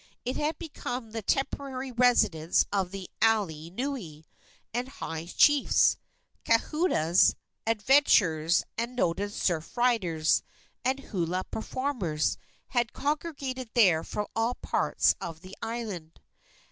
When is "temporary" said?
1.21-1.91